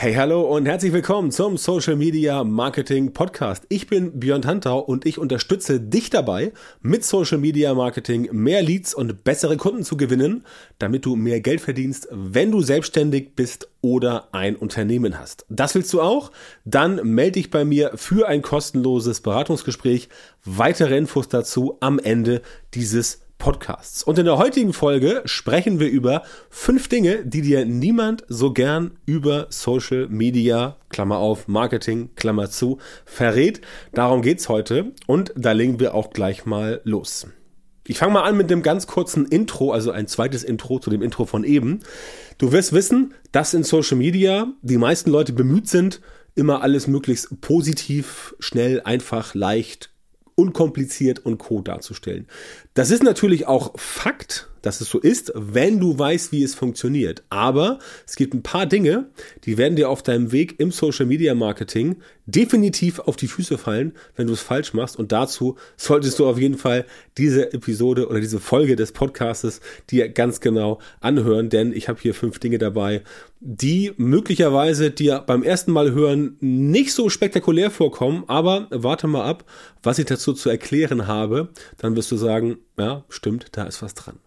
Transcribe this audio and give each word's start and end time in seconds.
Hey, 0.00 0.14
hallo 0.14 0.42
und 0.42 0.66
herzlich 0.66 0.92
willkommen 0.92 1.32
zum 1.32 1.56
Social 1.56 1.96
Media 1.96 2.44
Marketing 2.44 3.12
Podcast. 3.12 3.64
Ich 3.68 3.88
bin 3.88 4.20
Björn 4.20 4.42
Tantau 4.42 4.78
und 4.78 5.04
ich 5.04 5.18
unterstütze 5.18 5.80
dich 5.80 6.08
dabei, 6.08 6.52
mit 6.80 7.04
Social 7.04 7.38
Media 7.38 7.74
Marketing 7.74 8.28
mehr 8.30 8.62
Leads 8.62 8.94
und 8.94 9.24
bessere 9.24 9.56
Kunden 9.56 9.82
zu 9.82 9.96
gewinnen, 9.96 10.44
damit 10.78 11.04
du 11.04 11.16
mehr 11.16 11.40
Geld 11.40 11.60
verdienst, 11.60 12.06
wenn 12.12 12.52
du 12.52 12.62
selbstständig 12.62 13.34
bist 13.34 13.70
oder 13.80 14.28
ein 14.30 14.54
Unternehmen 14.54 15.18
hast. 15.18 15.44
Das 15.48 15.74
willst 15.74 15.92
du 15.92 16.00
auch? 16.00 16.30
Dann 16.64 17.00
melde 17.02 17.32
dich 17.32 17.50
bei 17.50 17.64
mir 17.64 17.90
für 17.96 18.28
ein 18.28 18.40
kostenloses 18.40 19.20
Beratungsgespräch. 19.20 20.10
Weitere 20.44 20.96
Infos 20.96 21.26
dazu 21.26 21.76
am 21.80 21.98
Ende 21.98 22.42
dieses 22.72 23.22
Podcasts. 23.38 24.02
Und 24.02 24.18
in 24.18 24.24
der 24.24 24.36
heutigen 24.36 24.72
Folge 24.72 25.22
sprechen 25.24 25.80
wir 25.80 25.88
über 25.88 26.22
fünf 26.50 26.88
Dinge, 26.88 27.24
die 27.24 27.40
dir 27.40 27.64
niemand 27.64 28.24
so 28.28 28.52
gern 28.52 28.98
über 29.06 29.46
Social 29.50 30.08
Media, 30.08 30.76
Klammer 30.90 31.18
auf, 31.18 31.48
Marketing, 31.48 32.10
Klammer 32.16 32.50
zu, 32.50 32.78
verrät. 33.04 33.60
Darum 33.94 34.22
geht's 34.22 34.48
heute 34.48 34.92
und 35.06 35.32
da 35.36 35.52
legen 35.52 35.80
wir 35.80 35.94
auch 35.94 36.10
gleich 36.10 36.46
mal 36.46 36.80
los. 36.84 37.28
Ich 37.86 37.98
fange 37.98 38.12
mal 38.12 38.24
an 38.24 38.36
mit 38.36 38.50
dem 38.50 38.62
ganz 38.62 38.86
kurzen 38.86 39.24
Intro, 39.24 39.72
also 39.72 39.92
ein 39.92 40.06
zweites 40.08 40.44
Intro 40.44 40.78
zu 40.78 40.90
dem 40.90 41.00
Intro 41.00 41.24
von 41.24 41.42
eben. 41.42 41.80
Du 42.36 42.52
wirst 42.52 42.74
wissen, 42.74 43.14
dass 43.32 43.54
in 43.54 43.62
Social 43.64 43.96
Media 43.96 44.52
die 44.60 44.76
meisten 44.76 45.10
Leute 45.10 45.32
bemüht 45.32 45.68
sind, 45.68 46.02
immer 46.34 46.62
alles 46.62 46.86
möglichst 46.86 47.40
positiv, 47.40 48.34
schnell, 48.40 48.82
einfach, 48.82 49.34
leicht, 49.34 49.90
unkompliziert 50.38 51.18
und 51.18 51.38
co 51.38 51.60
darzustellen. 51.60 52.28
Das 52.74 52.90
ist 52.90 53.02
natürlich 53.02 53.46
auch 53.46 53.78
Fakt, 53.78 54.48
dass 54.68 54.82
es 54.82 54.90
so 54.90 54.98
ist, 54.98 55.32
wenn 55.34 55.80
du 55.80 55.98
weißt, 55.98 56.30
wie 56.30 56.42
es 56.42 56.54
funktioniert. 56.54 57.22
Aber 57.30 57.78
es 58.06 58.16
gibt 58.16 58.34
ein 58.34 58.42
paar 58.42 58.66
Dinge, 58.66 59.06
die 59.44 59.56
werden 59.56 59.76
dir 59.76 59.88
auf 59.88 60.02
deinem 60.02 60.30
Weg 60.30 60.60
im 60.60 60.72
Social 60.72 61.06
Media 61.06 61.34
Marketing 61.34 61.96
definitiv 62.26 62.98
auf 62.98 63.16
die 63.16 63.28
Füße 63.28 63.56
fallen, 63.56 63.94
wenn 64.14 64.26
du 64.26 64.34
es 64.34 64.42
falsch 64.42 64.74
machst. 64.74 64.98
Und 64.98 65.10
dazu 65.10 65.56
solltest 65.78 66.18
du 66.18 66.26
auf 66.26 66.38
jeden 66.38 66.58
Fall 66.58 66.84
diese 67.16 67.54
Episode 67.54 68.08
oder 68.08 68.20
diese 68.20 68.40
Folge 68.40 68.76
des 68.76 68.92
Podcastes 68.92 69.62
dir 69.88 70.10
ganz 70.10 70.40
genau 70.40 70.80
anhören, 71.00 71.48
denn 71.48 71.72
ich 71.72 71.88
habe 71.88 71.98
hier 71.98 72.12
fünf 72.12 72.38
Dinge 72.38 72.58
dabei, 72.58 73.02
die 73.40 73.92
möglicherweise 73.96 74.90
dir 74.90 75.24
beim 75.26 75.42
ersten 75.42 75.72
Mal 75.72 75.92
hören 75.92 76.36
nicht 76.40 76.92
so 76.92 77.08
spektakulär 77.08 77.70
vorkommen, 77.70 78.24
aber 78.26 78.66
warte 78.70 79.06
mal 79.06 79.24
ab, 79.24 79.44
was 79.82 79.98
ich 79.98 80.04
dazu 80.04 80.34
zu 80.34 80.50
erklären 80.50 81.06
habe, 81.06 81.48
dann 81.78 81.96
wirst 81.96 82.10
du 82.12 82.16
sagen, 82.16 82.58
ja, 82.78 83.04
stimmt, 83.08 83.46
da 83.52 83.64
ist 83.64 83.82
was 83.82 83.94
dran. 83.94 84.18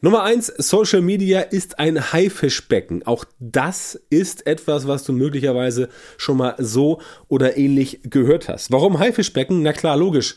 Nummer 0.00 0.22
eins, 0.22 0.46
Social 0.46 1.00
Media 1.00 1.40
ist 1.40 1.78
ein 1.78 2.12
Haifischbecken. 2.12 3.06
Auch 3.06 3.24
das 3.38 4.00
ist 4.10 4.46
etwas, 4.46 4.86
was 4.86 5.04
du 5.04 5.12
möglicherweise 5.12 5.88
schon 6.16 6.38
mal 6.38 6.54
so 6.58 7.00
oder 7.28 7.56
ähnlich 7.56 8.00
gehört 8.04 8.48
hast. 8.48 8.70
Warum 8.72 8.98
Haifischbecken? 8.98 9.62
Na 9.62 9.72
klar, 9.72 9.96
logisch. 9.96 10.36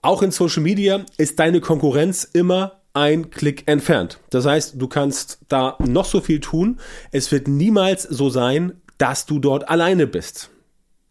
Auch 0.00 0.22
in 0.22 0.30
Social 0.30 0.62
Media 0.62 1.04
ist 1.16 1.38
deine 1.38 1.60
Konkurrenz 1.60 2.24
immer 2.24 2.80
ein 2.94 3.30
Klick 3.30 3.68
entfernt. 3.68 4.18
Das 4.30 4.44
heißt, 4.46 4.74
du 4.76 4.88
kannst 4.88 5.38
da 5.48 5.76
noch 5.78 6.04
so 6.04 6.20
viel 6.20 6.40
tun. 6.40 6.78
Es 7.10 7.30
wird 7.32 7.48
niemals 7.48 8.02
so 8.02 8.28
sein, 8.28 8.80
dass 8.98 9.26
du 9.26 9.38
dort 9.38 9.68
alleine 9.68 10.06
bist. 10.06 10.50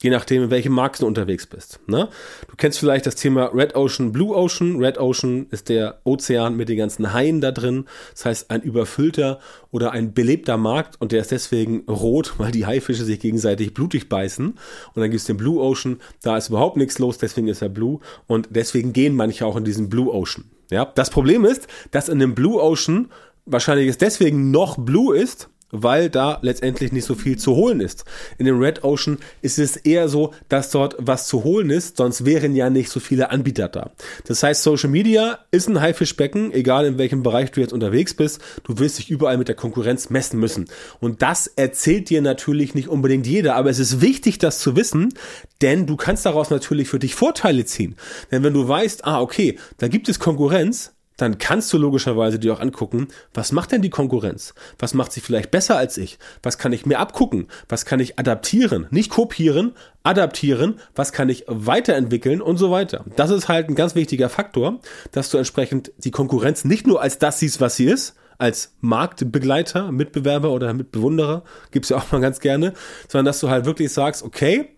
Je 0.01 0.09
nachdem, 0.09 0.43
in 0.43 0.49
welchem 0.49 0.73
Markt 0.73 1.01
du 1.01 1.07
unterwegs 1.07 1.45
bist. 1.45 1.79
Ne? 1.85 2.09
Du 2.49 2.55
kennst 2.57 2.79
vielleicht 2.79 3.05
das 3.05 3.15
Thema 3.15 3.51
Red 3.53 3.75
Ocean, 3.75 4.11
Blue 4.11 4.35
Ocean. 4.35 4.77
Red 4.77 4.97
Ocean 4.97 5.45
ist 5.51 5.69
der 5.69 5.99
Ozean 6.05 6.57
mit 6.57 6.69
den 6.69 6.77
ganzen 6.77 7.13
Haien 7.13 7.39
da 7.39 7.51
drin. 7.51 7.85
Das 8.13 8.25
heißt, 8.25 8.51
ein 8.51 8.61
überfüllter 8.61 9.39
oder 9.69 9.91
ein 9.91 10.13
belebter 10.13 10.57
Markt 10.57 10.99
und 10.99 11.11
der 11.11 11.21
ist 11.21 11.31
deswegen 11.31 11.81
rot, 11.87 12.33
weil 12.39 12.51
die 12.51 12.65
Haifische 12.65 13.05
sich 13.05 13.19
gegenseitig 13.19 13.75
blutig 13.75 14.09
beißen. 14.09 14.47
Und 14.47 14.57
dann 14.95 15.11
gibt 15.11 15.21
es 15.21 15.27
den 15.27 15.37
Blue 15.37 15.61
Ocean, 15.61 15.99
da 16.23 16.35
ist 16.35 16.49
überhaupt 16.49 16.77
nichts 16.77 16.97
los, 16.97 17.19
deswegen 17.19 17.47
ist 17.47 17.61
er 17.61 17.69
blue. 17.69 17.99
Und 18.25 18.49
deswegen 18.49 18.93
gehen 18.93 19.15
manche 19.15 19.45
auch 19.45 19.55
in 19.55 19.65
diesen 19.65 19.89
Blue 19.89 20.11
Ocean. 20.11 20.45
Ja, 20.71 20.85
das 20.85 21.11
Problem 21.11 21.45
ist, 21.45 21.67
dass 21.91 22.09
in 22.09 22.17
dem 22.17 22.33
Blue 22.33 22.59
Ocean 22.59 23.09
wahrscheinlich 23.45 23.87
es 23.87 23.97
deswegen 23.97 24.49
noch 24.51 24.77
blue 24.77 25.15
ist, 25.15 25.49
weil 25.71 26.09
da 26.09 26.39
letztendlich 26.41 26.91
nicht 26.91 27.05
so 27.05 27.15
viel 27.15 27.37
zu 27.37 27.55
holen 27.55 27.79
ist. 27.79 28.05
In 28.37 28.45
dem 28.45 28.59
Red 28.59 28.83
Ocean 28.83 29.17
ist 29.41 29.59
es 29.59 29.77
eher 29.77 30.09
so, 30.09 30.33
dass 30.49 30.71
dort 30.71 30.95
was 30.97 31.27
zu 31.27 31.43
holen 31.43 31.69
ist, 31.69 31.97
sonst 31.97 32.25
wären 32.25 32.55
ja 32.55 32.69
nicht 32.69 32.89
so 32.89 32.99
viele 32.99 33.31
Anbieter 33.31 33.67
da. 33.67 33.91
Das 34.25 34.43
heißt, 34.43 34.63
Social 34.63 34.89
Media 34.89 35.39
ist 35.51 35.67
ein 35.67 35.81
Haifischbecken, 35.81 36.51
egal 36.51 36.85
in 36.85 36.97
welchem 36.97 37.23
Bereich 37.23 37.51
du 37.51 37.61
jetzt 37.61 37.73
unterwegs 37.73 38.13
bist, 38.13 38.41
du 38.63 38.77
wirst 38.79 38.99
dich 38.99 39.09
überall 39.09 39.37
mit 39.37 39.47
der 39.47 39.55
Konkurrenz 39.55 40.09
messen 40.09 40.39
müssen. 40.39 40.65
Und 40.99 41.21
das 41.21 41.47
erzählt 41.47 42.09
dir 42.09 42.21
natürlich 42.21 42.75
nicht 42.75 42.87
unbedingt 42.87 43.27
jeder, 43.27 43.55
aber 43.55 43.69
es 43.69 43.79
ist 43.79 44.01
wichtig, 44.01 44.37
das 44.37 44.59
zu 44.59 44.75
wissen, 44.75 45.13
denn 45.61 45.85
du 45.85 45.95
kannst 45.95 46.25
daraus 46.25 46.49
natürlich 46.49 46.87
für 46.87 46.99
dich 46.99 47.15
Vorteile 47.15 47.65
ziehen. 47.65 47.95
Denn 48.31 48.43
wenn 48.43 48.53
du 48.53 48.67
weißt, 48.67 49.05
ah, 49.05 49.21
okay, 49.21 49.57
da 49.77 49.87
gibt 49.87 50.09
es 50.09 50.19
Konkurrenz, 50.19 50.93
dann 51.21 51.37
kannst 51.37 51.71
du 51.71 51.77
logischerweise 51.77 52.39
dir 52.39 52.53
auch 52.53 52.59
angucken, 52.59 53.07
was 53.33 53.51
macht 53.51 53.71
denn 53.71 53.81
die 53.81 53.89
Konkurrenz? 53.89 54.53
Was 54.79 54.93
macht 54.93 55.11
sie 55.11 55.21
vielleicht 55.21 55.51
besser 55.51 55.77
als 55.77 55.97
ich? 55.97 56.17
Was 56.41 56.57
kann 56.57 56.73
ich 56.73 56.85
mir 56.85 56.99
abgucken? 56.99 57.47
Was 57.69 57.85
kann 57.85 57.99
ich 57.99 58.17
adaptieren? 58.17 58.87
Nicht 58.89 59.11
kopieren, 59.11 59.73
adaptieren, 60.03 60.79
was 60.95 61.11
kann 61.11 61.29
ich 61.29 61.45
weiterentwickeln 61.47 62.41
und 62.41 62.57
so 62.57 62.71
weiter. 62.71 63.05
Das 63.15 63.29
ist 63.29 63.47
halt 63.47 63.69
ein 63.69 63.75
ganz 63.75 63.93
wichtiger 63.93 64.29
Faktor, 64.29 64.79
dass 65.11 65.29
du 65.29 65.37
entsprechend 65.37 65.91
die 65.97 66.11
Konkurrenz 66.11 66.65
nicht 66.65 66.87
nur 66.87 67.01
als 67.01 67.19
das 67.19 67.39
siehst, 67.39 67.61
was 67.61 67.75
sie 67.75 67.85
ist, 67.85 68.15
als 68.39 68.73
Marktbegleiter, 68.81 69.91
Mitbewerber 69.91 70.49
oder 70.49 70.73
Mitbewunderer, 70.73 71.43
gibt's 71.69 71.89
ja 71.89 71.97
auch 71.97 72.11
mal 72.11 72.21
ganz 72.21 72.39
gerne, 72.39 72.73
sondern 73.07 73.25
dass 73.25 73.39
du 73.39 73.49
halt 73.49 73.65
wirklich 73.65 73.93
sagst, 73.93 74.23
okay, 74.23 74.69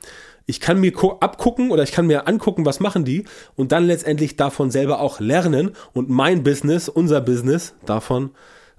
ich 0.45 0.59
kann 0.59 0.79
mir 0.79 0.93
abgucken 1.19 1.71
oder 1.71 1.83
ich 1.83 1.91
kann 1.91 2.07
mir 2.07 2.27
angucken, 2.27 2.65
was 2.65 2.79
machen 2.79 3.05
die 3.05 3.25
und 3.55 3.71
dann 3.71 3.85
letztendlich 3.85 4.35
davon 4.35 4.71
selber 4.71 4.99
auch 4.99 5.19
lernen 5.19 5.71
und 5.93 6.09
mein 6.09 6.43
Business, 6.43 6.89
unser 6.89 7.21
Business 7.21 7.73
davon 7.85 8.31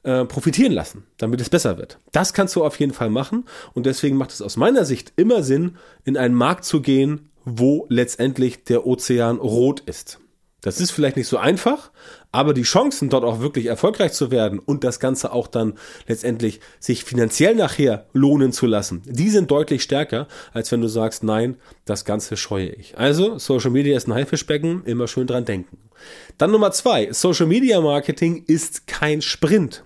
äh, 0.03 0.24
profitieren 0.24 0.72
lassen, 0.72 1.04
damit 1.16 1.41
es 1.41 1.48
besser 1.48 1.78
wird. 1.78 1.98
Das 2.12 2.34
kannst 2.34 2.54
du 2.56 2.64
auf 2.64 2.78
jeden 2.78 2.92
Fall 2.92 3.10
machen 3.10 3.44
und 3.72 3.86
deswegen 3.86 4.16
macht 4.16 4.30
es 4.30 4.42
aus 4.42 4.56
meiner 4.56 4.84
Sicht 4.84 5.12
immer 5.16 5.42
Sinn, 5.42 5.76
in 6.04 6.16
einen 6.16 6.34
Markt 6.34 6.64
zu 6.64 6.82
gehen, 6.82 7.30
wo 7.44 7.86
letztendlich 7.88 8.64
der 8.64 8.86
Ozean 8.86 9.38
rot 9.38 9.80
ist. 9.80 10.20
Das 10.64 10.80
ist 10.80 10.92
vielleicht 10.92 11.19
nicht 11.19 11.28
so 11.28 11.36
einfach, 11.36 11.91
aber 12.32 12.54
die 12.54 12.62
Chancen, 12.62 13.10
dort 13.10 13.22
auch 13.22 13.41
wirklich 13.41 13.66
erfolgreich 13.66 14.14
zu 14.14 14.30
werden 14.30 14.58
und 14.58 14.82
das 14.82 14.98
Ganze 14.98 15.30
auch 15.30 15.47
dann 15.47 15.75
letztendlich 16.08 16.60
sich 16.80 17.04
finanziell 17.04 17.54
nachher 17.54 18.06
lohnen 18.14 18.50
zu 18.50 18.64
lassen, 18.64 19.03
die 19.04 19.28
sind 19.28 19.50
deutlich 19.50 19.82
stärker, 19.82 20.26
als 20.54 20.72
wenn 20.72 20.80
du 20.80 20.88
sagst, 20.88 21.22
nein, 21.22 21.58
das 21.84 22.06
Ganze 22.06 22.38
scheue 22.38 22.70
ich. 22.70 22.97
Also, 22.97 23.38
Social 23.38 23.70
Media 23.70 23.94
ist 23.94 24.08
ein 24.08 24.14
Haifischbecken, 24.14 24.84
immer 24.86 25.06
schön 25.06 25.26
dran 25.26 25.44
denken. 25.44 25.76
Dann 26.38 26.50
Nummer 26.50 26.72
zwei, 26.72 27.12
Social 27.12 27.47
Media 27.47 27.82
Marketing 27.82 28.44
ist 28.47 28.86
kein 28.86 29.20
Sprint. 29.20 29.84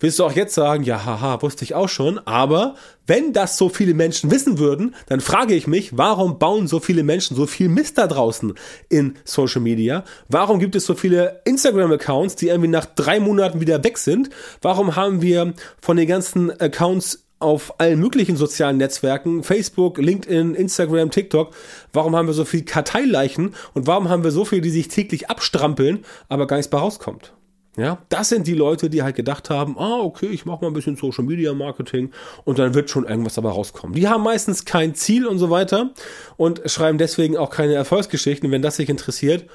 Willst 0.00 0.18
du 0.18 0.24
auch 0.24 0.32
jetzt 0.32 0.54
sagen, 0.54 0.82
ja, 0.82 1.04
haha, 1.04 1.42
wusste 1.42 1.62
ich 1.62 1.74
auch 1.74 1.88
schon, 1.90 2.18
aber 2.26 2.74
wenn 3.06 3.34
das 3.34 3.58
so 3.58 3.68
viele 3.68 3.92
Menschen 3.92 4.30
wissen 4.30 4.58
würden, 4.58 4.94
dann 5.06 5.20
frage 5.20 5.54
ich 5.54 5.66
mich, 5.66 5.98
warum 5.98 6.38
bauen 6.38 6.66
so 6.66 6.80
viele 6.80 7.02
Menschen 7.02 7.36
so 7.36 7.46
viel 7.46 7.68
Mist 7.68 7.98
da 7.98 8.06
draußen 8.06 8.54
in 8.88 9.16
Social 9.24 9.60
Media? 9.60 10.04
Warum 10.28 10.58
gibt 10.58 10.74
es 10.74 10.86
so 10.86 10.94
viele 10.94 11.42
Instagram-Accounts, 11.44 12.36
die 12.36 12.48
irgendwie 12.48 12.70
nach 12.70 12.86
drei 12.86 13.20
Monaten 13.20 13.60
wieder 13.60 13.84
weg 13.84 13.98
sind? 13.98 14.30
Warum 14.62 14.96
haben 14.96 15.20
wir 15.20 15.52
von 15.82 15.98
den 15.98 16.08
ganzen 16.08 16.50
Accounts 16.58 17.26
auf 17.38 17.78
allen 17.78 17.98
möglichen 17.98 18.36
sozialen 18.36 18.78
Netzwerken, 18.78 19.42
Facebook, 19.42 19.98
LinkedIn, 19.98 20.54
Instagram, 20.54 21.10
TikTok, 21.10 21.54
warum 21.92 22.14
haben 22.16 22.26
wir 22.26 22.34
so 22.34 22.44
viel 22.44 22.64
Karteileichen 22.64 23.54
und 23.74 23.86
warum 23.86 24.08
haben 24.08 24.24
wir 24.24 24.30
so 24.30 24.44
viele, 24.44 24.62
die 24.62 24.70
sich 24.70 24.88
täglich 24.88 25.28
abstrampeln, 25.30 26.04
aber 26.28 26.46
gar 26.46 26.56
nichts 26.56 26.70
bei 26.70 26.78
rauskommt? 26.78 27.32
Ja, 27.76 27.98
das 28.08 28.28
sind 28.28 28.48
die 28.48 28.54
Leute, 28.54 28.90
die 28.90 29.02
halt 29.02 29.14
gedacht 29.14 29.48
haben, 29.48 29.78
ah, 29.78 30.00
okay, 30.00 30.26
ich 30.26 30.44
mache 30.44 30.62
mal 30.62 30.66
ein 30.66 30.74
bisschen 30.74 30.96
Social 30.96 31.24
Media 31.24 31.54
Marketing 31.54 32.10
und 32.44 32.58
dann 32.58 32.74
wird 32.74 32.90
schon 32.90 33.06
irgendwas 33.06 33.34
dabei 33.34 33.50
rauskommen. 33.50 33.94
Die 33.94 34.08
haben 34.08 34.24
meistens 34.24 34.64
kein 34.64 34.94
Ziel 34.96 35.26
und 35.26 35.38
so 35.38 35.50
weiter 35.50 35.90
und 36.36 36.62
schreiben 36.66 36.98
deswegen 36.98 37.36
auch 37.36 37.50
keine 37.50 37.74
Erfolgsgeschichten. 37.74 38.50
Wenn 38.50 38.62
das 38.62 38.76
sich 38.76 38.88
interessiert, 38.88 39.46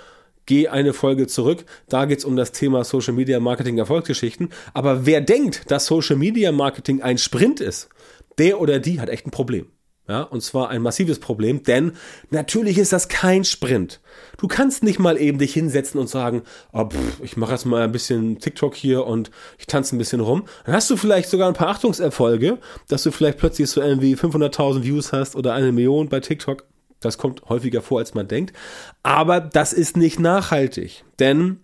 geh 0.46 0.70
eine 0.70 0.94
Folge 0.94 1.28
zurück. 1.28 1.66
Da 1.90 2.06
geht's 2.06 2.24
um 2.24 2.38
das 2.38 2.54
Thema 2.54 2.86
Social 2.86 3.14
Media 3.14 3.40
Marketing 3.42 3.78
Erfolgsgeschichten. 3.78 4.50
Aber 4.74 5.06
wer 5.06 5.20
denkt, 5.20 5.70
dass 5.70 5.86
Social 5.86 6.16
Media 6.16 6.54
Marketing 6.54 7.02
ein 7.02 7.18
Sprint 7.18 7.60
ist, 7.60 7.90
der 8.38 8.62
oder 8.62 8.80
die 8.80 9.02
hat 9.02 9.10
echt 9.10 9.28
ein 9.28 9.32
Problem. 9.32 9.68
Ja, 10.08 10.22
und 10.22 10.42
zwar 10.42 10.70
ein 10.70 10.84
massives 10.84 11.18
Problem, 11.18 11.64
denn 11.64 11.94
natürlich 12.30 12.78
ist 12.78 12.94
das 12.94 13.08
kein 13.08 13.44
Sprint. 13.44 14.02
Du 14.38 14.48
kannst 14.48 14.84
nicht 14.84 15.00
mal 15.00 15.20
eben 15.20 15.40
dich 15.40 15.54
hinsetzen 15.54 16.00
und 16.00 16.08
sagen, 16.08 16.44
oh, 16.74 16.86
pff, 16.86 17.22
ich 17.24 17.38
mache 17.38 17.54
jetzt 17.54 17.66
mal 17.66 17.82
ein 17.82 17.92
bisschen 17.92 18.38
TikTok 18.38 18.76
hier 18.76 19.08
und 19.08 19.32
ich 19.58 19.66
tanze 19.66 19.96
ein 19.96 19.98
bisschen 19.98 20.20
rum. 20.20 20.46
Dann 20.66 20.76
hast 20.76 20.92
du 20.92 20.98
vielleicht 20.98 21.30
sogar 21.30 21.48
ein 21.48 21.56
paar 21.56 21.70
Achtungserfolge, 21.70 22.60
dass 22.88 23.02
du 23.02 23.10
vielleicht 23.10 23.40
plötzlich 23.40 23.68
so 23.68 23.82
irgendwie 23.82 24.16
500.000 24.16 24.84
Views 24.84 25.12
hast 25.12 25.36
oder 25.36 25.54
eine 25.54 25.72
Million 25.72 26.08
bei 26.08 26.20
TikTok. 26.20 26.66
Das 27.00 27.18
kommt 27.18 27.42
häufiger 27.50 27.82
vor, 27.82 27.98
als 27.98 28.14
man 28.14 28.28
denkt. 28.28 28.56
Aber 29.02 29.40
das 29.40 29.74
ist 29.74 29.98
nicht 29.98 30.20
nachhaltig, 30.20 31.04
denn 31.18 31.62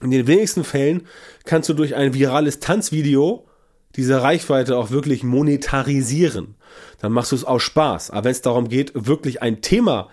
in 0.00 0.12
den 0.12 0.28
wenigsten 0.28 0.62
Fällen 0.62 1.08
kannst 1.44 1.68
du 1.68 1.74
durch 1.74 1.96
ein 1.96 2.14
virales 2.14 2.60
Tanzvideo 2.60 3.46
diese 3.96 4.22
Reichweite 4.22 4.76
auch 4.76 4.90
wirklich 4.90 5.22
monetarisieren, 5.22 6.54
dann 7.00 7.12
machst 7.12 7.32
du 7.32 7.36
es 7.36 7.44
aus 7.44 7.62
Spaß. 7.62 8.10
Aber 8.10 8.24
wenn 8.24 8.32
es 8.32 8.42
darum 8.42 8.68
geht, 8.68 8.92
wirklich 8.94 9.42
ein 9.42 9.60
Thema 9.62 10.08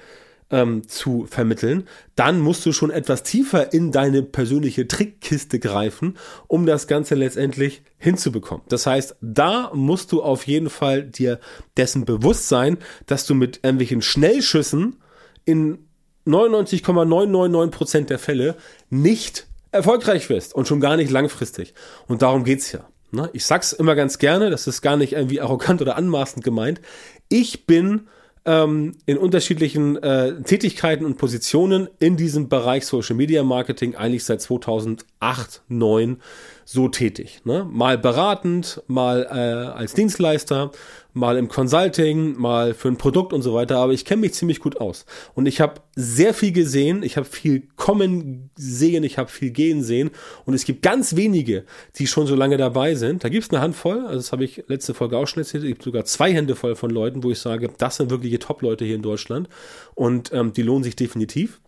ähm, 0.49 0.87
zu 0.87 1.25
vermitteln, 1.29 1.87
dann 2.15 2.39
musst 2.39 2.65
du 2.65 2.71
schon 2.71 2.89
etwas 2.89 3.23
tiefer 3.23 3.73
in 3.73 3.91
deine 3.91 4.23
persönliche 4.23 4.87
Trickkiste 4.87 5.59
greifen, 5.59 6.17
um 6.47 6.65
das 6.65 6.87
Ganze 6.87 7.15
letztendlich 7.15 7.83
hinzubekommen. 7.97 8.63
Das 8.69 8.85
heißt, 8.85 9.17
da 9.21 9.71
musst 9.73 10.11
du 10.11 10.21
auf 10.21 10.47
jeden 10.47 10.69
Fall 10.69 11.03
dir 11.03 11.39
dessen 11.75 12.05
bewusst 12.05 12.47
sein, 12.47 12.77
dass 13.05 13.25
du 13.25 13.35
mit 13.35 13.59
irgendwelchen 13.63 14.01
Schnellschüssen 14.01 14.97
in 15.45 15.79
99,999% 16.25 18.05
der 18.05 18.19
Fälle 18.19 18.55
nicht 18.89 19.47
erfolgreich 19.71 20.29
wirst 20.29 20.55
und 20.55 20.67
schon 20.67 20.79
gar 20.79 20.97
nicht 20.97 21.11
langfristig. 21.11 21.73
Und 22.07 22.21
darum 22.21 22.43
geht's 22.43 22.71
ja. 22.71 22.87
Ne? 23.11 23.29
Ich 23.33 23.45
sag's 23.45 23.73
immer 23.73 23.95
ganz 23.95 24.17
gerne, 24.17 24.49
das 24.49 24.67
ist 24.67 24.81
gar 24.81 24.97
nicht 24.97 25.13
irgendwie 25.13 25.41
arrogant 25.41 25.81
oder 25.81 25.95
anmaßend 25.95 26.43
gemeint. 26.43 26.81
Ich 27.29 27.65
bin 27.65 28.07
ähm, 28.47 28.93
in 29.05 29.17
unterschiedlichen 29.17 29.97
äh, 30.01 30.41
Tätigkeiten 30.41 31.05
und 31.05 31.17
Positionen 31.17 31.89
in 31.99 32.15
diesem 32.15 32.47
Bereich 32.47 32.85
Social 32.85 33.15
Media 33.15 33.43
Marketing 33.43 33.95
eigentlich 33.95 34.23
seit 34.23 34.41
2008, 34.41 35.05
2009 35.19 36.21
so 36.63 36.87
tätig. 36.87 37.41
Ne? 37.43 37.67
Mal 37.69 37.97
beratend, 37.97 38.81
mal 38.87 39.27
äh, 39.29 39.77
als 39.77 39.93
Dienstleister, 39.93 40.71
mal 41.17 41.37
im 41.37 41.47
Consulting, 41.47 42.37
mal 42.37 42.73
für 42.73 42.87
ein 42.87 42.97
Produkt 42.97 43.33
und 43.33 43.41
so 43.41 43.53
weiter. 43.53 43.77
Aber 43.77 43.93
ich 43.93 44.05
kenne 44.05 44.21
mich 44.21 44.33
ziemlich 44.33 44.59
gut 44.59 44.79
aus. 44.79 45.05
Und 45.33 45.47
ich 45.47 45.59
habe 45.59 45.81
sehr 45.95 46.33
viel 46.33 46.51
gesehen, 46.51 47.03
ich 47.03 47.17
habe 47.17 47.25
viel 47.25 47.67
kommen 47.75 48.49
sehen, 48.55 49.03
ich 49.03 49.17
habe 49.17 49.29
viel 49.29 49.49
gehen 49.49 49.83
sehen. 49.83 50.11
Und 50.45 50.53
es 50.53 50.63
gibt 50.63 50.81
ganz 50.81 51.15
wenige, 51.15 51.65
die 51.97 52.07
schon 52.07 52.27
so 52.27 52.35
lange 52.35 52.57
dabei 52.57 52.95
sind. 52.95 53.23
Da 53.23 53.29
gibt 53.29 53.43
es 53.43 53.49
eine 53.49 53.61
Handvoll, 53.61 54.01
also 54.01 54.17
das 54.17 54.31
habe 54.31 54.43
ich 54.43 54.63
letzte 54.67 54.93
Folge 54.93 55.17
auch 55.17 55.27
schon 55.27 55.41
erzählt. 55.41 55.63
Es 55.63 55.69
gibt 55.69 55.83
sogar 55.83 56.05
zwei 56.05 56.31
Hände 56.33 56.55
voll 56.55 56.75
von 56.75 56.89
Leuten, 56.89 57.23
wo 57.23 57.31
ich 57.31 57.39
sage, 57.39 57.69
das 57.77 57.97
sind 57.97 58.09
wirkliche 58.09 58.39
Top-Leute 58.39 58.85
hier 58.85 58.95
in 58.95 59.01
Deutschland. 59.01 59.49
Und 59.95 60.31
ähm, 60.33 60.53
die 60.53 60.61
lohnen 60.61 60.83
sich 60.83 60.95
definitiv. 60.95 61.59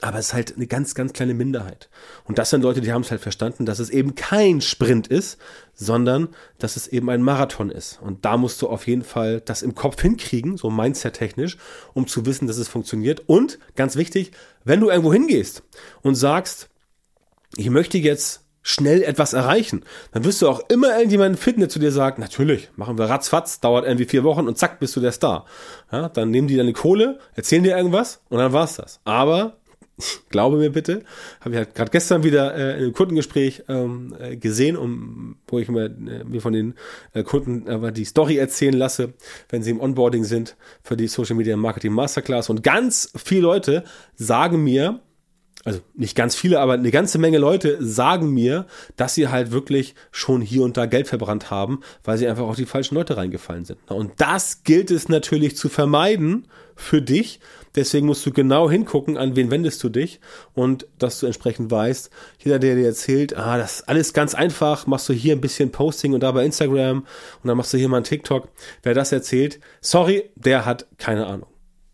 Aber 0.00 0.18
es 0.18 0.28
ist 0.28 0.34
halt 0.34 0.54
eine 0.56 0.66
ganz, 0.66 0.94
ganz 0.94 1.12
kleine 1.12 1.34
Minderheit. 1.34 1.88
Und 2.24 2.38
das 2.38 2.50
sind 2.50 2.62
Leute, 2.62 2.80
die 2.80 2.92
haben 2.92 3.02
es 3.02 3.10
halt 3.10 3.20
verstanden, 3.20 3.66
dass 3.66 3.80
es 3.80 3.90
eben 3.90 4.14
kein 4.14 4.60
Sprint 4.60 5.08
ist, 5.08 5.38
sondern 5.74 6.28
dass 6.58 6.76
es 6.76 6.86
eben 6.86 7.10
ein 7.10 7.22
Marathon 7.22 7.70
ist. 7.70 8.00
Und 8.00 8.24
da 8.24 8.36
musst 8.36 8.62
du 8.62 8.68
auf 8.68 8.86
jeden 8.86 9.02
Fall 9.02 9.40
das 9.40 9.62
im 9.62 9.74
Kopf 9.74 10.00
hinkriegen, 10.00 10.56
so 10.56 10.70
mindset-technisch, 10.70 11.56
um 11.94 12.06
zu 12.06 12.26
wissen, 12.26 12.46
dass 12.46 12.58
es 12.58 12.68
funktioniert. 12.68 13.22
Und 13.26 13.58
ganz 13.74 13.96
wichtig, 13.96 14.30
wenn 14.64 14.80
du 14.80 14.88
irgendwo 14.88 15.12
hingehst 15.12 15.64
und 16.02 16.14
sagst, 16.14 16.68
ich 17.56 17.70
möchte 17.70 17.98
jetzt 17.98 18.44
schnell 18.62 19.02
etwas 19.02 19.32
erreichen, 19.32 19.84
dann 20.12 20.24
wirst 20.24 20.42
du 20.42 20.48
auch 20.48 20.60
immer 20.68 20.94
irgendjemanden 20.94 21.40
finden, 21.40 21.60
der 21.60 21.68
zu 21.70 21.78
dir 21.78 21.90
sagt, 21.90 22.18
natürlich, 22.18 22.68
machen 22.76 22.98
wir 22.98 23.06
ratzfatz, 23.06 23.60
dauert 23.60 23.84
irgendwie 23.86 24.04
vier 24.04 24.24
Wochen 24.24 24.46
und 24.46 24.58
zack, 24.58 24.78
bist 24.78 24.94
du 24.94 25.00
der 25.00 25.12
Star. 25.12 25.46
Ja, 25.90 26.08
dann 26.08 26.30
nehmen 26.30 26.48
die 26.48 26.56
deine 26.56 26.74
Kohle, 26.74 27.18
erzählen 27.34 27.62
dir 27.62 27.76
irgendwas 27.76 28.20
und 28.28 28.38
dann 28.38 28.52
war's 28.52 28.76
das. 28.76 29.00
Aber 29.04 29.56
glaube 30.30 30.56
mir 30.56 30.70
bitte, 30.70 31.02
habe 31.40 31.50
ich 31.50 31.56
halt 31.56 31.74
gerade 31.74 31.90
gestern 31.90 32.22
wieder 32.22 32.54
äh, 32.54 32.76
in 32.76 32.84
einem 32.84 32.92
Kundengespräch 32.92 33.64
ähm, 33.68 34.14
äh, 34.18 34.36
gesehen, 34.36 34.76
um, 34.76 35.36
wo 35.46 35.58
ich 35.58 35.68
mir, 35.68 35.86
äh, 35.86 36.24
mir 36.24 36.40
von 36.40 36.52
den 36.52 36.74
äh, 37.12 37.22
Kunden 37.22 37.66
äh, 37.66 37.92
die 37.92 38.04
Story 38.04 38.36
erzählen 38.36 38.74
lasse, 38.74 39.14
wenn 39.48 39.62
sie 39.62 39.70
im 39.70 39.80
Onboarding 39.80 40.24
sind 40.24 40.56
für 40.82 40.96
die 40.96 41.08
Social 41.08 41.36
Media 41.36 41.56
Marketing 41.56 41.92
Masterclass. 41.92 42.50
Und 42.50 42.62
ganz 42.62 43.12
viele 43.16 43.42
Leute 43.42 43.84
sagen 44.16 44.62
mir, 44.62 45.00
also 45.68 45.80
nicht 45.94 46.16
ganz 46.16 46.34
viele, 46.34 46.60
aber 46.60 46.74
eine 46.74 46.90
ganze 46.90 47.18
Menge 47.18 47.38
Leute 47.38 47.76
sagen 47.80 48.32
mir, 48.32 48.66
dass 48.96 49.14
sie 49.14 49.28
halt 49.28 49.50
wirklich 49.50 49.94
schon 50.10 50.40
hier 50.40 50.62
und 50.62 50.76
da 50.76 50.86
Geld 50.86 51.08
verbrannt 51.08 51.50
haben, 51.50 51.80
weil 52.04 52.18
sie 52.18 52.26
einfach 52.26 52.44
auf 52.44 52.56
die 52.56 52.66
falschen 52.66 52.94
Leute 52.94 53.16
reingefallen 53.16 53.64
sind. 53.64 53.78
Und 53.88 54.12
das 54.16 54.64
gilt 54.64 54.90
es 54.90 55.08
natürlich 55.08 55.56
zu 55.56 55.68
vermeiden 55.68 56.46
für 56.74 57.02
dich. 57.02 57.40
Deswegen 57.74 58.06
musst 58.06 58.24
du 58.24 58.32
genau 58.32 58.70
hingucken, 58.70 59.16
an 59.16 59.36
wen 59.36 59.50
wendest 59.50 59.82
du 59.84 59.88
dich 59.88 60.20
und 60.54 60.86
dass 60.98 61.20
du 61.20 61.26
entsprechend 61.26 61.70
weißt, 61.70 62.10
jeder, 62.38 62.58
der 62.58 62.74
dir 62.74 62.86
erzählt, 62.86 63.36
ah, 63.36 63.58
das 63.58 63.80
ist 63.80 63.88
alles 63.88 64.12
ganz 64.12 64.34
einfach, 64.34 64.86
machst 64.86 65.08
du 65.08 65.12
hier 65.12 65.34
ein 65.34 65.40
bisschen 65.40 65.70
Posting 65.70 66.14
und 66.14 66.20
da 66.20 66.32
bei 66.32 66.44
Instagram 66.44 67.00
und 67.42 67.48
dann 67.48 67.56
machst 67.56 67.72
du 67.74 67.78
hier 67.78 67.88
mal 67.88 67.98
ein 67.98 68.04
TikTok. 68.04 68.48
Wer 68.82 68.94
das 68.94 69.12
erzählt, 69.12 69.60
sorry, 69.80 70.30
der 70.34 70.64
hat 70.64 70.86
keine 70.96 71.26
Ahnung. 71.26 71.48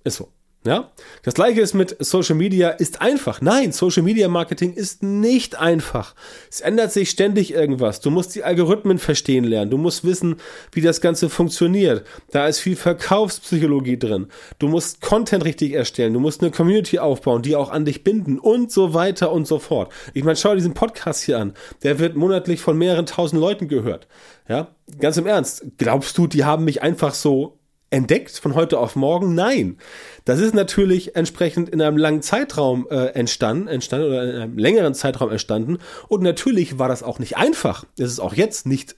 Ist 0.05 0.17
so. 0.17 0.34
Ja? 0.67 0.91
Das 1.23 1.35
gleiche 1.35 1.61
ist 1.61 1.75
mit 1.75 1.95
Social 2.01 2.37
Media 2.37 2.71
ist 2.71 3.03
einfach. 3.03 3.43
Nein, 3.43 3.73
Social 3.73 4.03
Media 4.03 4.29
Marketing 4.29 4.73
ist 4.73 5.03
nicht 5.03 5.59
einfach. 5.59 6.15
Es 6.51 6.63
ändert 6.63 6.91
sich 6.91 7.11
ständig 7.11 7.53
irgendwas. 7.53 8.01
Du 8.01 8.11
musst 8.11 8.35
die 8.35 8.45
Algorithmen 8.45 8.99
verstehen 8.99 9.45
lernen. 9.45 9.71
Du 9.71 9.77
musst 9.77 10.05
wissen, 10.05 10.37
wie 10.73 10.81
das 10.81 11.03
Ganze 11.03 11.29
funktioniert. 11.29 12.07
Da 12.31 12.49
ist 12.49 12.61
viel 12.61 12.77
Verkaufspsychologie 12.77 13.99
drin. 13.99 14.29
Du 14.59 14.69
musst 14.69 15.03
Content 15.03 15.45
richtig 15.45 15.75
erstellen. 15.75 16.15
Du 16.15 16.21
musst 16.21 16.41
eine 16.41 16.51
Community 16.51 16.99
aufbauen, 16.99 17.43
die 17.43 17.57
auch 17.57 17.71
an 17.71 17.85
dich 17.85 18.03
binden 18.03 18.39
und 18.39 18.73
so 18.73 18.95
weiter 18.95 19.33
und 19.33 19.47
so 19.47 19.59
fort. 19.59 19.93
Ich 20.15 20.25
meine, 20.25 20.37
schau 20.37 20.55
diesen 20.55 20.73
Podcast 20.73 21.25
hier 21.25 21.41
an. 21.41 21.53
Der 21.83 21.99
wird 21.99 22.17
monatlich 22.17 22.63
von 22.63 22.79
mehreren 22.79 23.05
tausend 23.05 23.39
Leuten 23.39 23.69
gehört. 23.69 24.09
Ja? 24.49 24.69
Ganz 24.99 25.19
im 25.19 25.27
Ernst. 25.27 25.67
Glaubst 25.77 26.17
du, 26.17 26.27
die 26.27 26.45
haben 26.45 26.65
mich 26.65 26.83
einfach 26.83 27.13
so 27.13 27.59
entdeckt 27.95 28.33
von 28.33 28.55
heute 28.55 28.79
auf 28.79 28.97
morgen? 28.97 29.35
Nein. 29.35 29.79
Das 30.25 30.41
ist 30.41 30.53
natürlich 30.53 31.15
entsprechend 31.15 31.69
in 31.69 31.81
einem 31.81 31.97
langen 31.97 32.23
Zeitraum 32.23 32.89
äh, 32.91 33.07
entstanden, 33.11 33.69
entstanden 33.69 34.09
oder 34.09 34.25
in 34.25 34.43
einem 34.43 34.59
längeren 34.59 34.95
Zeitraum 34.95 35.31
entstanden. 35.31 35.79
Und 36.09 36.23
natürlich 36.23 36.79
war 36.79 36.89
das 36.89 37.03
auch 37.05 37.21
nicht 37.21 37.37
einfach. 37.37 37.85
Es 37.97 38.11
ist 38.11 38.21
auch 38.21 38.35
jetzt 38.35 38.67
nicht, 38.67 38.97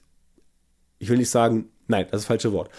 ich 0.98 1.10
will 1.10 1.18
nicht 1.18 1.30
sagen, 1.30 1.68
nein, 1.88 2.06
das 2.10 2.22
ist 2.22 2.24
das 2.24 2.26
falsche 2.26 2.52
Wort. 2.52 2.70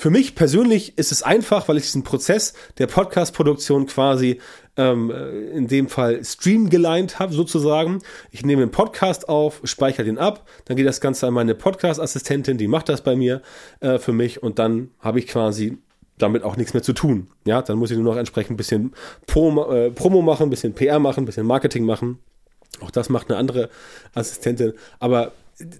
Für 0.00 0.08
mich 0.08 0.34
persönlich 0.34 0.96
ist 0.96 1.12
es 1.12 1.22
einfach, 1.22 1.68
weil 1.68 1.76
ich 1.76 1.82
diesen 1.82 2.04
Prozess 2.04 2.54
der 2.78 2.86
Podcast-Produktion 2.86 3.84
quasi 3.84 4.40
ähm, 4.78 5.12
in 5.52 5.68
dem 5.68 5.90
Fall 5.90 6.24
streamgeleint 6.24 7.18
habe, 7.18 7.34
sozusagen. 7.34 7.98
Ich 8.30 8.42
nehme 8.42 8.62
einen 8.62 8.70
Podcast 8.70 9.28
auf, 9.28 9.60
speichere 9.64 10.06
den 10.06 10.16
ab, 10.16 10.48
dann 10.64 10.78
geht 10.78 10.86
das 10.86 11.02
Ganze 11.02 11.26
an 11.26 11.34
meine 11.34 11.54
Podcast-Assistentin, 11.54 12.56
die 12.56 12.66
macht 12.66 12.88
das 12.88 13.02
bei 13.02 13.14
mir 13.14 13.42
äh, 13.80 13.98
für 13.98 14.14
mich 14.14 14.42
und 14.42 14.58
dann 14.58 14.88
habe 15.00 15.18
ich 15.18 15.26
quasi 15.26 15.76
damit 16.16 16.44
auch 16.44 16.56
nichts 16.56 16.72
mehr 16.72 16.82
zu 16.82 16.94
tun. 16.94 17.28
Ja, 17.44 17.60
dann 17.60 17.76
muss 17.76 17.90
ich 17.90 17.98
nur 17.98 18.10
noch 18.10 18.18
entsprechend 18.18 18.52
ein 18.52 18.56
bisschen 18.56 18.94
Pro, 19.26 19.70
äh, 19.70 19.90
Promo 19.90 20.22
machen, 20.22 20.44
ein 20.44 20.50
bisschen 20.50 20.72
PR 20.72 20.98
machen, 20.98 21.24
ein 21.24 21.26
bisschen 21.26 21.46
Marketing 21.46 21.84
machen. 21.84 22.20
Auch 22.80 22.90
das 22.90 23.10
macht 23.10 23.28
eine 23.28 23.38
andere 23.38 23.68
Assistentin. 24.14 24.72
Aber 24.98 25.32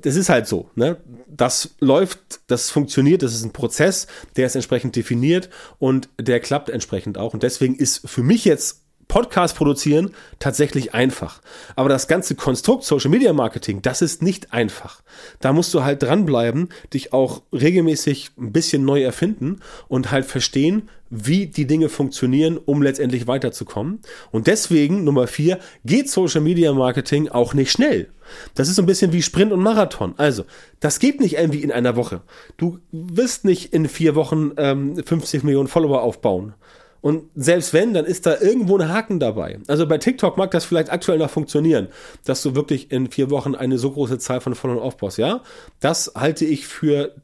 das 0.03 0.17
ist 0.17 0.29
halt 0.29 0.47
so, 0.47 0.71
ne? 0.75 0.99
Das 1.27 1.75
läuft, 1.81 2.41
das 2.49 2.71
funktioniert, 2.71 3.23
das 3.23 3.35
ist 3.35 3.45
ein 3.45 3.53
Prozess, 3.53 4.07
der 4.37 4.47
ist 4.47 4.55
entsprechend 4.55 4.97
definiert 4.97 5.49
und 5.79 6.09
der 6.21 6.41
klappt 6.41 6.69
entsprechend 6.69 7.19
auch. 7.19 7.35
Und 7.35 7.43
deswegen 7.43 7.77
ist 7.77 8.09
für 8.09 8.23
mich 8.23 8.45
jetzt 8.45 8.83
Podcast 9.09 9.57
produzieren 9.57 10.13
tatsächlich 10.39 10.95
einfach. 10.95 11.43
Aber 11.75 11.89
das 11.89 12.07
ganze 12.07 12.37
Konstrukt 12.37 12.85
Social 12.85 13.11
Media 13.11 13.33
Marketing, 13.33 13.83
das 13.83 14.03
ist 14.03 14.23
nicht 14.23 14.53
einfach. 14.53 15.03
Da 15.41 15.53
musst 15.53 15.75
du 15.75 15.83
halt 15.83 16.03
dranbleiben, 16.03 16.69
dich 16.95 17.13
auch 17.13 17.43
regelmäßig 17.53 18.31
ein 18.39 18.53
bisschen 18.53 18.85
neu 18.85 19.03
erfinden 19.03 19.61
und 19.89 20.13
halt 20.13 20.27
verstehen, 20.27 20.89
wie 21.11 21.47
die 21.47 21.67
Dinge 21.67 21.89
funktionieren, 21.89 22.57
um 22.57 22.83
letztendlich 22.83 23.27
weiterzukommen. 23.27 24.01
Und 24.31 24.47
deswegen, 24.47 25.05
Nummer 25.05 25.27
vier, 25.27 25.59
geht 25.85 26.09
Social 26.09 26.41
Media 26.41 26.73
Marketing 26.73 27.29
auch 27.29 27.53
nicht 27.53 27.73
schnell. 27.73 28.09
Das 28.55 28.69
ist 28.69 28.77
so 28.77 28.83
ein 28.83 28.87
bisschen 28.87 29.13
wie 29.13 29.23
Sprint 29.23 29.53
und 29.53 29.61
Marathon. 29.61 30.15
Also, 30.17 30.45
das 30.79 31.01
geht 31.01 31.21
nicht 31.21 31.37
irgendwie 31.37 31.63
in 31.63 31.73
einer 31.73 31.97
Woche. 31.97 32.23
Du 32.57 32.79
wirst 32.93 33.45
nicht 33.45 33.75
in 33.75 33.89
vier 33.89 34.15
Wochen 34.15 34.53
ähm, 34.57 35.03
50 35.05 35.43
Millionen 35.43 35.69
Follower 35.69 36.03
aufbauen. 36.03 36.55
Und 37.01 37.31
selbst 37.35 37.73
wenn, 37.73 37.95
dann 37.95 38.05
ist 38.05 38.27
da 38.27 38.39
irgendwo 38.41 38.77
ein 38.77 38.89
Haken 38.89 39.21
dabei. 39.21 39.59
Also 39.69 39.87
bei 39.87 39.99
TikTok 39.99 40.37
mag 40.37 40.51
das 40.51 40.67
vielleicht 40.67 40.93
aktuell 40.93 41.19
noch 41.19 41.31
funktionieren, 41.31 41.89
dass 42.25 42.43
du 42.43 42.55
wirklich 42.55 42.93
in 42.93 43.11
vier 43.11 43.31
Wochen 43.31 43.55
eine 43.55 43.79
so 43.79 43.91
große 43.91 44.19
Zahl 44.19 44.41
von 44.41 44.55
Followern 44.55 44.83
aufbaust. 44.83 45.17
Ja, 45.17 45.43
das 45.81 46.13
halte 46.15 46.45
ich 46.45 46.67
für 46.67 47.15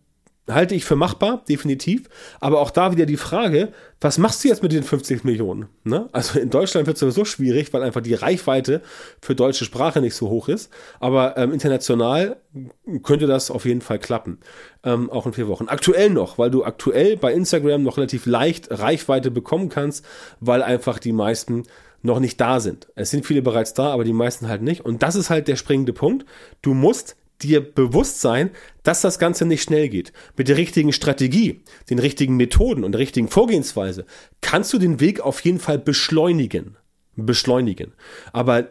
halte 0.48 0.74
ich 0.74 0.84
für 0.84 0.96
machbar, 0.96 1.44
definitiv. 1.48 2.08
Aber 2.40 2.60
auch 2.60 2.70
da 2.70 2.92
wieder 2.92 3.06
die 3.06 3.16
Frage, 3.16 3.72
was 4.00 4.18
machst 4.18 4.44
du 4.44 4.48
jetzt 4.48 4.62
mit 4.62 4.72
den 4.72 4.82
50 4.82 5.24
Millionen? 5.24 5.66
Ne? 5.84 6.08
Also 6.12 6.38
in 6.38 6.50
Deutschland 6.50 6.86
wird 6.86 6.96
es 6.96 7.00
sowieso 7.00 7.24
schwierig, 7.24 7.72
weil 7.72 7.82
einfach 7.82 8.00
die 8.00 8.14
Reichweite 8.14 8.82
für 9.20 9.34
deutsche 9.34 9.64
Sprache 9.64 10.00
nicht 10.00 10.14
so 10.14 10.28
hoch 10.28 10.48
ist. 10.48 10.70
Aber 11.00 11.36
ähm, 11.36 11.52
international 11.52 12.36
könnte 13.02 13.26
das 13.26 13.50
auf 13.50 13.64
jeden 13.64 13.80
Fall 13.80 13.98
klappen. 13.98 14.38
Ähm, 14.84 15.10
auch 15.10 15.26
in 15.26 15.32
vier 15.32 15.48
Wochen. 15.48 15.68
Aktuell 15.68 16.10
noch, 16.10 16.38
weil 16.38 16.50
du 16.50 16.64
aktuell 16.64 17.16
bei 17.16 17.32
Instagram 17.32 17.82
noch 17.82 17.96
relativ 17.96 18.26
leicht 18.26 18.68
Reichweite 18.70 19.30
bekommen 19.30 19.68
kannst, 19.68 20.04
weil 20.40 20.62
einfach 20.62 20.98
die 20.98 21.12
meisten 21.12 21.64
noch 22.02 22.20
nicht 22.20 22.40
da 22.40 22.60
sind. 22.60 22.88
Es 22.94 23.10
sind 23.10 23.26
viele 23.26 23.42
bereits 23.42 23.74
da, 23.74 23.92
aber 23.92 24.04
die 24.04 24.12
meisten 24.12 24.48
halt 24.48 24.62
nicht. 24.62 24.84
Und 24.84 25.02
das 25.02 25.16
ist 25.16 25.30
halt 25.30 25.48
der 25.48 25.56
springende 25.56 25.92
Punkt. 25.92 26.24
Du 26.62 26.72
musst 26.72 27.16
dir 27.42 27.60
bewusst 27.60 28.20
sein, 28.20 28.50
dass 28.82 29.00
das 29.00 29.18
Ganze 29.18 29.44
nicht 29.44 29.62
schnell 29.62 29.88
geht. 29.88 30.12
Mit 30.36 30.48
der 30.48 30.56
richtigen 30.56 30.92
Strategie, 30.92 31.62
den 31.90 31.98
richtigen 31.98 32.36
Methoden 32.36 32.84
und 32.84 32.92
der 32.92 33.00
richtigen 33.00 33.28
Vorgehensweise 33.28 34.06
kannst 34.40 34.72
du 34.72 34.78
den 34.78 35.00
Weg 35.00 35.20
auf 35.20 35.40
jeden 35.40 35.58
Fall 35.58 35.78
beschleunigen. 35.78 36.76
Beschleunigen. 37.16 37.92
Aber 38.32 38.68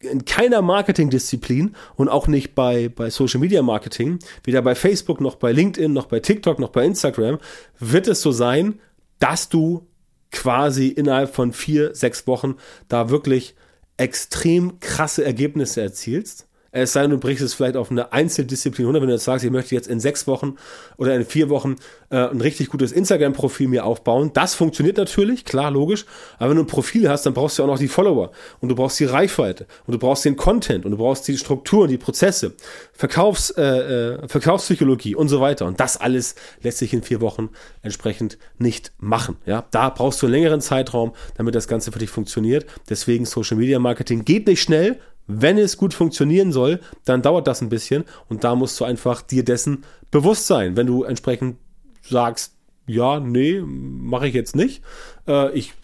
in 0.00 0.24
keiner 0.24 0.62
Marketingdisziplin 0.62 1.74
und 1.94 2.08
auch 2.08 2.26
nicht 2.26 2.54
bei, 2.54 2.88
bei 2.88 3.10
Social 3.10 3.40
Media 3.40 3.62
Marketing, 3.62 4.18
weder 4.44 4.62
bei 4.62 4.74
Facebook 4.74 5.20
noch 5.20 5.36
bei 5.36 5.52
LinkedIn 5.52 5.92
noch 5.92 6.06
bei 6.06 6.20
TikTok 6.20 6.58
noch 6.58 6.68
bei 6.68 6.84
Instagram, 6.84 7.38
wird 7.78 8.06
es 8.06 8.20
so 8.20 8.30
sein, 8.30 8.80
dass 9.18 9.48
du 9.48 9.86
quasi 10.32 10.88
innerhalb 10.88 11.34
von 11.34 11.52
vier, 11.52 11.94
sechs 11.94 12.26
Wochen 12.26 12.56
da 12.88 13.08
wirklich 13.08 13.54
extrem 13.96 14.78
krasse 14.80 15.24
Ergebnisse 15.24 15.80
erzielst 15.80 16.46
es 16.82 16.92
sei 16.92 17.02
denn, 17.02 17.10
du 17.10 17.18
brichst 17.18 17.42
es 17.42 17.54
vielleicht 17.54 17.76
auf 17.76 17.90
eine 17.90 18.12
Einzeldisziplin 18.12 18.86
runter, 18.86 19.00
wenn 19.00 19.08
du 19.08 19.14
jetzt 19.14 19.24
sagst, 19.24 19.44
ich 19.44 19.50
möchte 19.50 19.74
jetzt 19.74 19.88
in 19.88 19.98
sechs 19.98 20.26
Wochen 20.26 20.56
oder 20.98 21.14
in 21.14 21.24
vier 21.24 21.48
Wochen 21.48 21.76
äh, 22.10 22.16
ein 22.16 22.40
richtig 22.40 22.68
gutes 22.68 22.92
Instagram-Profil 22.92 23.68
mir 23.68 23.84
aufbauen. 23.84 24.30
Das 24.34 24.54
funktioniert 24.54 24.96
natürlich, 24.96 25.44
klar, 25.44 25.70
logisch. 25.70 26.04
Aber 26.38 26.50
wenn 26.50 26.56
du 26.56 26.64
ein 26.64 26.68
Profil 26.68 27.08
hast, 27.08 27.24
dann 27.24 27.34
brauchst 27.34 27.58
du 27.58 27.62
auch 27.62 27.66
noch 27.66 27.78
die 27.78 27.88
Follower 27.88 28.30
und 28.60 28.68
du 28.68 28.74
brauchst 28.74 29.00
die 29.00 29.06
Reichweite 29.06 29.66
und 29.86 29.92
du 29.92 29.98
brauchst 29.98 30.24
den 30.24 30.36
Content 30.36 30.84
und 30.84 30.90
du 30.90 30.96
brauchst 30.98 31.26
die 31.28 31.38
Strukturen, 31.38 31.88
die 31.88 31.98
Prozesse, 31.98 32.52
Verkaufs, 32.92 33.50
äh, 33.50 33.62
äh, 33.62 34.28
Verkaufspsychologie 34.28 35.14
und 35.14 35.28
so 35.28 35.40
weiter. 35.40 35.66
Und 35.66 35.80
das 35.80 35.96
alles 35.96 36.34
lässt 36.62 36.78
sich 36.78 36.92
in 36.92 37.02
vier 37.02 37.20
Wochen 37.20 37.48
entsprechend 37.82 38.38
nicht 38.58 38.92
machen. 38.98 39.36
Ja, 39.46 39.64
da 39.70 39.88
brauchst 39.88 40.20
du 40.20 40.26
einen 40.26 40.34
längeren 40.34 40.60
Zeitraum, 40.60 41.14
damit 41.36 41.54
das 41.54 41.68
Ganze 41.68 41.90
für 41.90 41.98
dich 41.98 42.10
funktioniert. 42.10 42.66
Deswegen 42.90 43.24
Social 43.24 43.56
Media 43.56 43.78
Marketing 43.78 44.24
geht 44.24 44.46
nicht 44.46 44.60
schnell, 44.60 45.00
wenn 45.26 45.58
es 45.58 45.76
gut 45.76 45.94
funktionieren 45.94 46.52
soll, 46.52 46.80
dann 47.04 47.22
dauert 47.22 47.46
das 47.46 47.60
ein 47.60 47.68
bisschen 47.68 48.04
und 48.28 48.44
da 48.44 48.54
musst 48.54 48.78
du 48.80 48.84
einfach 48.84 49.22
dir 49.22 49.44
dessen 49.44 49.84
bewusst 50.10 50.46
sein. 50.46 50.76
Wenn 50.76 50.86
du 50.86 51.02
entsprechend 51.02 51.56
sagst, 52.02 52.56
ja, 52.88 53.18
nee, 53.18 53.60
mache 53.60 54.28
ich 54.28 54.34
jetzt 54.34 54.54
nicht. 54.54 54.82
Äh, 55.26 55.52
ich 55.58 55.74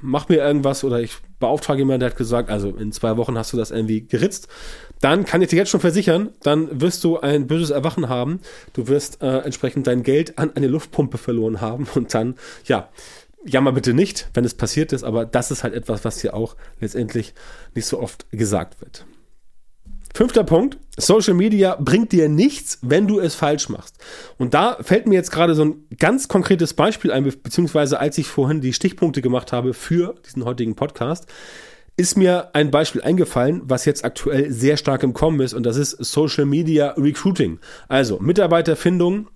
mache 0.00 0.32
mir 0.32 0.38
irgendwas 0.38 0.84
oder 0.84 1.00
ich 1.00 1.16
beauftrage 1.40 1.80
jemanden, 1.80 2.00
der 2.00 2.10
hat 2.10 2.16
gesagt, 2.16 2.48
also 2.48 2.70
in 2.70 2.92
zwei 2.92 3.16
Wochen 3.16 3.36
hast 3.36 3.52
du 3.52 3.56
das 3.56 3.72
irgendwie 3.72 4.06
geritzt. 4.06 4.46
Dann 5.00 5.24
kann 5.24 5.42
ich 5.42 5.48
dir 5.48 5.56
jetzt 5.56 5.70
schon 5.70 5.80
versichern, 5.80 6.30
dann 6.44 6.80
wirst 6.80 7.02
du 7.02 7.18
ein 7.18 7.48
böses 7.48 7.70
Erwachen 7.70 8.08
haben. 8.08 8.38
Du 8.72 8.86
wirst 8.86 9.20
äh, 9.20 9.38
entsprechend 9.38 9.88
dein 9.88 10.04
Geld 10.04 10.38
an 10.38 10.52
eine 10.54 10.68
Luftpumpe 10.68 11.18
verloren 11.18 11.60
haben 11.60 11.88
und 11.96 12.14
dann, 12.14 12.36
ja, 12.66 12.88
jammer 13.44 13.72
bitte 13.72 13.94
nicht, 13.94 14.28
wenn 14.34 14.44
es 14.44 14.54
passiert 14.54 14.92
ist, 14.92 15.04
aber 15.04 15.24
das 15.24 15.50
ist 15.50 15.64
halt 15.64 15.74
etwas, 15.74 16.04
was 16.04 16.20
hier 16.20 16.34
auch 16.34 16.56
letztendlich 16.80 17.34
nicht 17.74 17.86
so 17.86 18.00
oft 18.00 18.26
gesagt 18.30 18.80
wird. 18.80 19.06
Fünfter 20.14 20.44
Punkt. 20.44 20.78
Social 20.98 21.32
Media 21.32 21.76
bringt 21.80 22.12
dir 22.12 22.28
nichts, 22.28 22.78
wenn 22.82 23.06
du 23.06 23.18
es 23.18 23.34
falsch 23.34 23.70
machst. 23.70 23.96
Und 24.36 24.52
da 24.52 24.76
fällt 24.82 25.06
mir 25.06 25.14
jetzt 25.14 25.30
gerade 25.30 25.54
so 25.54 25.64
ein 25.64 25.86
ganz 25.98 26.28
konkretes 26.28 26.74
Beispiel 26.74 27.10
ein, 27.12 27.24
beziehungsweise 27.24 27.98
als 27.98 28.18
ich 28.18 28.26
vorhin 28.26 28.60
die 28.60 28.74
Stichpunkte 28.74 29.22
gemacht 29.22 29.52
habe 29.52 29.72
für 29.72 30.14
diesen 30.26 30.44
heutigen 30.44 30.76
Podcast, 30.76 31.26
ist 31.96 32.16
mir 32.16 32.54
ein 32.54 32.70
Beispiel 32.70 33.02
eingefallen, 33.02 33.62
was 33.64 33.84
jetzt 33.84 34.04
aktuell 34.04 34.50
sehr 34.50 34.76
stark 34.76 35.02
im 35.02 35.12
Kommen 35.12 35.40
ist, 35.40 35.54
und 35.54 35.64
das 35.64 35.76
ist 35.76 35.90
Social 35.92 36.46
Media 36.46 36.90
Recruiting. 36.92 37.58
Also 37.88 38.18
Mitarbeiterfindung, 38.18 39.28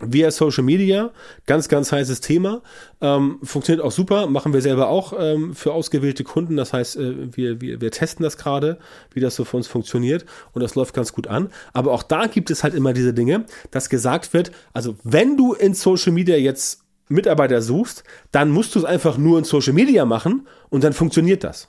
via 0.00 0.30
Social 0.30 0.62
Media, 0.62 1.10
ganz, 1.46 1.68
ganz 1.68 1.90
heißes 1.90 2.20
Thema. 2.20 2.62
Ähm, 3.00 3.38
funktioniert 3.42 3.84
auch 3.84 3.92
super, 3.92 4.26
machen 4.26 4.52
wir 4.52 4.60
selber 4.60 4.88
auch 4.88 5.14
ähm, 5.18 5.54
für 5.54 5.72
ausgewählte 5.72 6.22
Kunden. 6.22 6.56
Das 6.56 6.72
heißt, 6.72 6.96
äh, 6.96 7.36
wir, 7.36 7.60
wir, 7.60 7.80
wir 7.80 7.90
testen 7.90 8.22
das 8.22 8.36
gerade, 8.36 8.78
wie 9.12 9.20
das 9.20 9.36
so 9.36 9.44
für 9.44 9.56
uns 9.56 9.68
funktioniert 9.68 10.26
und 10.52 10.62
das 10.62 10.74
läuft 10.74 10.94
ganz 10.94 11.12
gut 11.12 11.26
an. 11.26 11.50
Aber 11.72 11.92
auch 11.92 12.02
da 12.02 12.26
gibt 12.26 12.50
es 12.50 12.62
halt 12.62 12.74
immer 12.74 12.92
diese 12.92 13.14
Dinge, 13.14 13.46
dass 13.70 13.88
gesagt 13.88 14.34
wird, 14.34 14.52
also 14.72 14.96
wenn 15.02 15.36
du 15.36 15.54
in 15.54 15.74
Social 15.74 16.12
Media 16.12 16.36
jetzt 16.36 16.82
Mitarbeiter 17.08 17.62
suchst, 17.62 18.04
dann 18.32 18.50
musst 18.50 18.74
du 18.74 18.80
es 18.80 18.84
einfach 18.84 19.16
nur 19.16 19.38
in 19.38 19.44
Social 19.44 19.72
Media 19.72 20.04
machen 20.04 20.46
und 20.68 20.84
dann 20.84 20.92
funktioniert 20.92 21.44
das. 21.44 21.68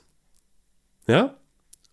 Ja, 1.06 1.36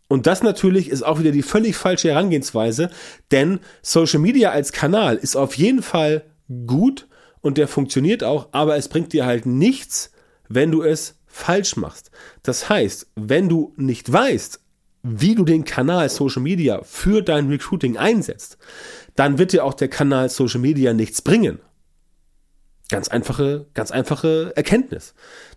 und 0.08 0.28
das 0.28 0.44
natürlich 0.44 0.90
ist 0.90 1.04
auch 1.04 1.20
wieder 1.20 1.32
die 1.32 1.42
völlig 1.42 1.76
falsche 1.76 2.10
Herangehensweise, 2.10 2.90
denn 3.32 3.60
Social 3.82 4.20
Media 4.20 4.52
als 4.52 4.72
Kanal 4.72 5.16
ist 5.16 5.36
auf 5.36 5.56
jeden 5.58 5.82
Fall 5.82 6.24
gut 6.68 7.08
und 7.42 7.58
der 7.58 7.68
funktioniert 7.68 8.24
auch, 8.24 8.50
aber 8.52 8.78
es 8.78 8.88
bringt 8.88 9.14
dir 9.14 9.26
halt 9.26 9.46
nichts, 9.46 10.12
wenn 10.48 10.72
du 10.72 10.84
es 10.84 11.16
falsch 11.26 11.76
machst. 11.76 12.12
Das 12.44 12.70
heißt, 12.70 13.08
wenn 13.16 13.50
du 13.50 13.74
nicht 13.78 14.12
weißt, 14.12 14.60
wie 15.04 15.36
du 15.36 15.44
den 15.44 15.66
Kanal 15.66 16.10
Social 16.10 16.42
Media 16.42 16.82
für 16.84 17.22
dein 17.22 17.48
Recruiting 17.48 17.98
einsetzt, 17.98 18.58
dann 19.16 19.38
wird 19.38 19.54
dir 19.54 19.64
auch 19.64 19.74
der 19.74 19.88
Kanal 19.88 20.30
Social 20.30 20.60
Media 20.60 20.94
nichts 20.94 21.22
bringen. 21.22 21.60
Ganz 22.90 23.08
einfache, 23.08 23.68
ganz 23.74 23.92
einfache 23.92 24.54
Erkenntnis. 24.56 25.14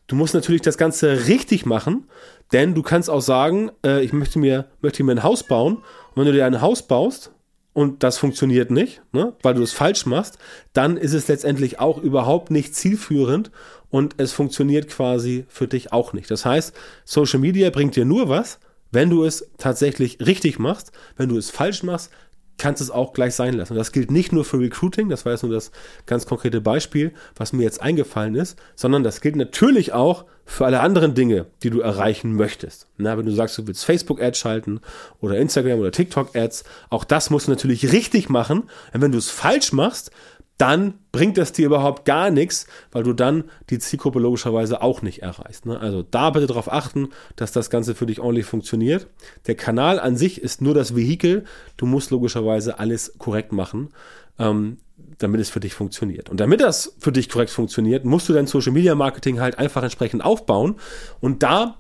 Du 0.09 0.17
musst 0.17 0.35
natürlich 0.35 0.63
das 0.63 0.79
Ganze 0.79 1.27
richtig 1.29 1.67
machen, 1.67 2.09
denn 2.53 2.75
du 2.75 2.83
kannst 2.83 3.11
auch 3.11 3.21
sagen, 3.21 3.71
äh, 3.85 4.03
ich 4.03 4.13
möchte 4.13 4.39
mir, 4.39 4.67
möchte 4.81 5.05
mir 5.05 5.13
ein 5.13 5.23
Haus 5.23 5.45
bauen. 5.45 5.77
Und 5.77 6.17
wenn 6.17 6.25
du 6.25 6.33
dir 6.33 6.47
ein 6.47 6.63
Haus 6.63 6.83
baust 6.83 7.31
und 7.75 8.03
das 8.03 8.17
funktioniert 8.17 8.71
nicht, 8.71 9.03
ne, 9.13 9.35
weil 9.43 9.55
du 9.55 9.63
es 9.63 9.73
falsch 9.73 10.07
machst, 10.07 10.39
dann 10.73 10.97
ist 10.97 11.13
es 11.13 11.29
letztendlich 11.29 11.79
auch 11.79 11.99
überhaupt 11.99 12.51
nicht 12.51 12.75
zielführend 12.75 13.51
und 13.91 14.15
es 14.17 14.33
funktioniert 14.33 14.89
quasi 14.89 15.45
für 15.49 15.69
dich 15.69 15.93
auch 15.93 16.15
nicht. 16.15 16.31
Das 16.31 16.47
heißt, 16.47 16.75
Social 17.05 17.39
Media 17.39 17.69
bringt 17.69 17.95
dir 17.95 18.07
nur 18.07 18.31
was, 18.31 18.61
wenn 18.91 19.11
du 19.11 19.25
es 19.25 19.51
tatsächlich 19.59 20.19
richtig 20.27 20.59
machst. 20.59 20.93
Wenn 21.19 21.29
du 21.29 21.37
es 21.37 21.51
falsch 21.51 21.83
machst, 21.83 22.11
kannst 22.59 22.83
es 22.83 22.91
auch 22.91 23.13
gleich 23.13 23.35
sein 23.35 23.55
lassen. 23.55 23.73
Und 23.73 23.79
das 23.79 23.93
gilt 23.93 24.11
nicht 24.11 24.33
nur 24.33 24.45
für 24.45 24.59
Recruiting, 24.59 25.09
das 25.09 25.25
war 25.25 25.33
jetzt 25.33 25.43
nur 25.43 25.53
das 25.53 25.71
ganz 26.07 26.27
konkrete 26.27 26.61
Beispiel, 26.61 27.13
was 27.37 27.53
mir 27.53 27.63
jetzt 27.63 27.81
eingefallen 27.81 28.35
ist, 28.35 28.59
sondern 28.75 29.03
das 29.03 29.21
gilt 29.21 29.37
natürlich 29.37 29.93
auch 29.93 30.25
für 30.45 30.65
alle 30.65 30.81
anderen 30.81 31.15
Dinge, 31.15 31.47
die 31.63 31.71
du 31.71 31.81
erreichen 31.81 32.35
möchtest. 32.35 32.87
Na, 32.97 33.19
wenn 33.19 33.27
du 33.27 33.33
sagst, 33.33 33.59
du 33.59 33.67
willst 33.67 33.85
Facebook-Ads 33.85 34.39
schalten 34.39 34.81
oder 35.21 35.37
Instagram 35.37 35.79
oder 35.79 35.93
TikTok-Ads, 35.93 36.65
auch 36.89 37.05
das 37.05 37.31
musst 37.31 37.47
du 37.47 37.51
natürlich 37.51 37.93
richtig 37.93 38.31
machen. 38.31 38.63
Und 38.93 39.03
wenn 39.03 39.13
du 39.13 39.19
es 39.19 39.31
falsch 39.31 39.73
machst, 39.73 40.11
dann 40.59 40.95
bringt 41.13 41.39
das 41.39 41.53
dir 41.53 41.67
überhaupt 41.67 42.05
gar 42.05 42.31
nichts, 42.31 42.67
weil 42.91 43.05
du 43.05 43.13
dann 43.13 43.45
die 43.71 43.79
Zielgruppe 43.79 44.19
logischerweise 44.19 44.83
auch 44.83 45.03
nicht 45.03 45.23
erreichst. 45.23 45.67
Ne? 45.67 45.79
Also 45.79 46.03
da 46.03 46.31
bitte 46.31 46.49
darauf 46.49 46.71
achten, 46.71 47.11
dass 47.37 47.53
das 47.53 47.71
Ganze 47.71 47.95
für 47.95 48.07
dich 48.07 48.21
ordentlich 48.21 48.47
funktioniert. 48.47 49.07
Der 49.47 49.55
Kanal 49.55 50.01
an 50.01 50.17
sich 50.17 50.43
ist 50.43 50.61
nur 50.61 50.75
das 50.75 50.97
Vehikel. 50.97 51.45
Du 51.77 51.87
musst 51.87 52.11
logischerweise 52.11 52.81
alles 52.81 53.15
korrekt 53.19 53.53
machen, 53.53 53.91
ähm, 54.39 54.79
damit 55.19 55.41
es 55.41 55.49
für 55.49 55.61
dich 55.61 55.75
funktioniert. 55.75 56.29
Und 56.29 56.41
damit 56.41 56.61
das 56.61 56.97
für 56.99 57.13
dich 57.13 57.29
korrekt 57.29 57.51
funktioniert, 57.51 58.05
musst 58.05 58.29
du 58.29 58.33
dein 58.33 58.49
Social 58.49 58.73
Media 58.73 58.97
Marketing 58.97 59.41
halt 59.41 59.59
einfach 59.59 59.85
entsprechend 59.85 60.25
aufbauen. 60.25 60.75
Und 61.21 61.45
da 61.45 61.79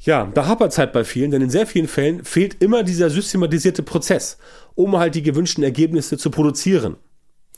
ja, 0.00 0.30
da 0.32 0.46
hapert 0.46 0.70
es 0.70 0.78
halt 0.78 0.92
bei 0.92 1.02
vielen, 1.02 1.32
denn 1.32 1.42
in 1.42 1.50
sehr 1.50 1.66
vielen 1.66 1.88
Fällen 1.88 2.24
fehlt 2.24 2.62
immer 2.62 2.84
dieser 2.84 3.10
systematisierte 3.10 3.82
Prozess, 3.82 4.38
um 4.76 4.96
halt 4.96 5.16
die 5.16 5.24
gewünschten 5.24 5.64
Ergebnisse 5.64 6.16
zu 6.16 6.30
produzieren. 6.30 6.96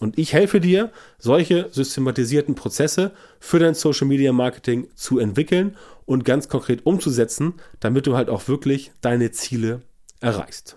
Und 0.00 0.18
ich 0.18 0.32
helfe 0.32 0.60
dir, 0.60 0.90
solche 1.18 1.68
systematisierten 1.70 2.56
Prozesse 2.56 3.12
für 3.38 3.58
dein 3.58 3.74
Social 3.74 4.08
Media 4.08 4.32
Marketing 4.32 4.88
zu 4.96 5.18
entwickeln 5.18 5.76
und 6.06 6.24
ganz 6.24 6.48
konkret 6.48 6.84
umzusetzen, 6.86 7.54
damit 7.78 8.06
du 8.06 8.16
halt 8.16 8.30
auch 8.30 8.48
wirklich 8.48 8.90
deine 9.02 9.30
Ziele 9.30 9.82
erreichst. 10.20 10.76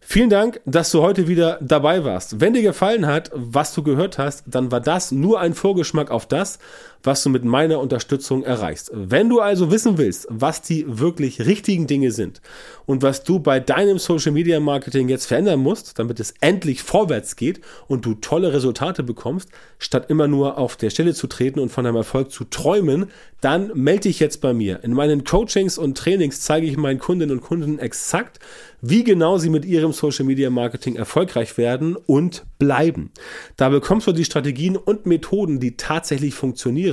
Vielen 0.00 0.30
Dank, 0.30 0.60
dass 0.64 0.92
du 0.92 1.02
heute 1.02 1.26
wieder 1.26 1.58
dabei 1.60 2.04
warst. 2.04 2.40
Wenn 2.40 2.54
dir 2.54 2.62
gefallen 2.62 3.06
hat, 3.06 3.30
was 3.34 3.74
du 3.74 3.82
gehört 3.82 4.18
hast, 4.18 4.44
dann 4.46 4.70
war 4.70 4.80
das 4.80 5.10
nur 5.10 5.40
ein 5.40 5.52
Vorgeschmack 5.52 6.12
auf 6.12 6.26
das, 6.26 6.60
was 7.02 7.22
du 7.22 7.30
mit 7.30 7.44
meiner 7.44 7.80
Unterstützung 7.80 8.42
erreichst. 8.42 8.90
Wenn 8.92 9.28
du 9.28 9.40
also 9.40 9.70
wissen 9.70 9.98
willst, 9.98 10.26
was 10.30 10.62
die 10.62 10.84
wirklich 10.86 11.46
richtigen 11.46 11.86
Dinge 11.86 12.10
sind 12.10 12.40
und 12.84 13.02
was 13.02 13.22
du 13.24 13.38
bei 13.38 13.60
deinem 13.60 13.98
Social 13.98 14.32
Media 14.32 14.60
Marketing 14.60 15.08
jetzt 15.08 15.26
verändern 15.26 15.60
musst, 15.60 15.98
damit 15.98 16.20
es 16.20 16.34
endlich 16.40 16.82
vorwärts 16.82 17.36
geht 17.36 17.60
und 17.88 18.04
du 18.04 18.14
tolle 18.14 18.52
Resultate 18.52 19.02
bekommst, 19.02 19.48
statt 19.78 20.06
immer 20.08 20.28
nur 20.28 20.58
auf 20.58 20.76
der 20.76 20.90
Stelle 20.90 21.14
zu 21.14 21.26
treten 21.26 21.60
und 21.60 21.70
von 21.70 21.84
deinem 21.84 21.96
Erfolg 21.96 22.30
zu 22.30 22.44
träumen, 22.44 23.06
dann 23.40 23.70
melde 23.74 24.02
dich 24.02 24.18
jetzt 24.18 24.40
bei 24.40 24.52
mir. 24.52 24.82
In 24.82 24.92
meinen 24.92 25.24
Coachings 25.24 25.78
und 25.78 25.96
Trainings 25.98 26.40
zeige 26.40 26.66
ich 26.66 26.76
meinen 26.76 26.98
Kundinnen 26.98 27.36
und 27.36 27.44
Kunden 27.44 27.78
exakt, 27.78 28.40
wie 28.80 29.04
genau 29.04 29.38
sie 29.38 29.50
mit 29.50 29.64
ihrem 29.64 29.92
Social 29.92 30.24
Media 30.24 30.50
Marketing 30.50 30.96
erfolgreich 30.96 31.58
werden 31.58 31.96
und 31.96 32.44
bleiben. 32.58 33.10
Da 33.56 33.68
bekommst 33.68 34.06
du 34.06 34.12
die 34.12 34.24
Strategien 34.24 34.76
und 34.76 35.06
Methoden, 35.06 35.60
die 35.60 35.76
tatsächlich 35.76 36.34
funktionieren 36.34 36.85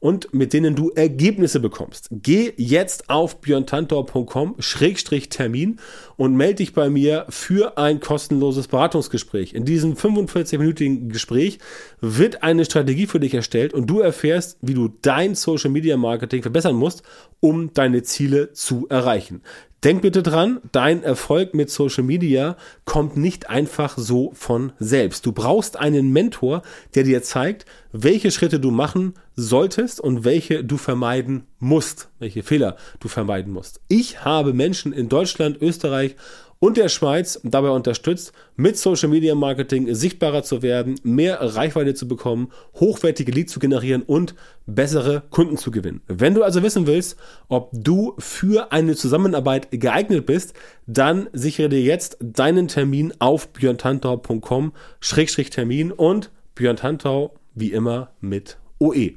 und 0.00 0.32
mit 0.32 0.52
denen 0.52 0.74
du 0.74 0.90
Ergebnisse 0.90 1.60
bekommst. 1.60 2.08
Geh 2.10 2.52
jetzt 2.56 3.08
auf 3.10 3.40
björntantor.com-termin 3.40 5.78
und 6.16 6.36
melde 6.36 6.56
dich 6.56 6.72
bei 6.72 6.90
mir 6.90 7.26
für 7.28 7.78
ein 7.78 8.00
kostenloses 8.00 8.66
Beratungsgespräch. 8.68 9.54
In 9.54 9.64
diesem 9.64 9.94
45-minütigen 9.94 11.08
Gespräch 11.08 11.58
wird 12.00 12.42
eine 12.42 12.64
Strategie 12.64 13.06
für 13.06 13.20
dich 13.20 13.34
erstellt 13.34 13.74
und 13.74 13.86
du 13.86 14.00
erfährst, 14.00 14.58
wie 14.60 14.74
du 14.74 14.88
dein 15.02 15.34
Social 15.34 15.70
Media 15.70 15.96
Marketing 15.96 16.42
verbessern 16.42 16.76
musst, 16.76 17.02
um 17.40 17.72
deine 17.72 18.02
Ziele 18.02 18.52
zu 18.52 18.86
erreichen. 18.88 19.42
Denk 19.84 20.02
bitte 20.02 20.24
dran, 20.24 20.58
dein 20.72 21.04
Erfolg 21.04 21.54
mit 21.54 21.70
Social 21.70 22.02
Media 22.02 22.56
kommt 22.84 23.16
nicht 23.16 23.48
einfach 23.48 23.96
so 23.96 24.32
von 24.34 24.72
selbst. 24.80 25.24
Du 25.24 25.30
brauchst 25.30 25.78
einen 25.78 26.12
Mentor, 26.12 26.62
der 26.96 27.04
dir 27.04 27.22
zeigt, 27.22 27.64
welche 27.92 28.32
Schritte 28.32 28.58
du 28.58 28.72
machen 28.72 29.14
solltest 29.36 30.00
und 30.00 30.24
welche 30.24 30.64
du 30.64 30.78
vermeiden 30.78 31.44
musst, 31.60 32.08
welche 32.18 32.42
Fehler 32.42 32.76
du 32.98 33.06
vermeiden 33.06 33.52
musst. 33.52 33.80
Ich 33.86 34.24
habe 34.24 34.52
Menschen 34.52 34.92
in 34.92 35.08
Deutschland, 35.08 35.62
Österreich 35.62 36.16
und 36.60 36.76
der 36.76 36.88
Schweiz 36.88 37.40
dabei 37.44 37.70
unterstützt, 37.70 38.32
mit 38.56 38.76
Social 38.76 39.08
Media 39.08 39.34
Marketing 39.34 39.94
sichtbarer 39.94 40.42
zu 40.42 40.60
werden, 40.62 41.00
mehr 41.02 41.38
Reichweite 41.40 41.94
zu 41.94 42.06
bekommen, 42.08 42.52
hochwertige 42.74 43.32
Leads 43.32 43.52
zu 43.52 43.60
generieren 43.60 44.02
und 44.02 44.34
bessere 44.66 45.22
Kunden 45.30 45.56
zu 45.56 45.70
gewinnen. 45.70 46.02
Wenn 46.08 46.34
du 46.34 46.42
also 46.42 46.62
wissen 46.62 46.86
willst, 46.86 47.16
ob 47.48 47.70
du 47.72 48.12
für 48.18 48.72
eine 48.72 48.96
Zusammenarbeit 48.96 49.68
geeignet 49.70 50.26
bist, 50.26 50.52
dann 50.86 51.28
sichere 51.32 51.68
dir 51.68 51.82
jetzt 51.82 52.16
deinen 52.20 52.66
Termin 52.68 53.12
auf 53.18 53.48
björntantau.com-termin 53.52 55.92
und 55.92 56.30
Björn 56.54 56.76
Tantau 56.76 57.34
wie 57.54 57.72
immer 57.72 58.12
mit 58.20 58.58
OE. 58.80 59.14